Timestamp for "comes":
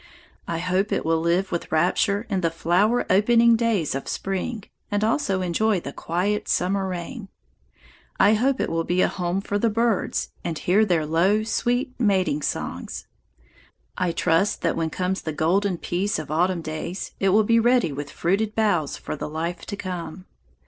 14.89-15.21